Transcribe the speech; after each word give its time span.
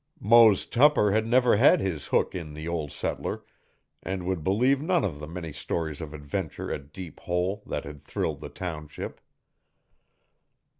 Mose 0.19 0.65
Tupper 0.65 1.11
had 1.11 1.27
never 1.27 1.57
had 1.57 1.79
his 1.79 2.07
hook 2.07 2.33
in 2.33 2.55
the 2.55 2.67
'ol' 2.67 2.89
settler' 2.89 3.45
and 4.01 4.25
would 4.25 4.43
believe 4.43 4.81
none 4.81 5.05
of 5.05 5.19
the 5.19 5.27
many 5.27 5.53
stories 5.53 6.01
of 6.01 6.11
adventure 6.11 6.73
at 6.73 6.91
Deep 6.91 7.19
Hole 7.19 7.61
that 7.67 7.83
had 7.83 8.03
thrilled 8.03 8.41
the 8.41 8.49
township. 8.49 9.21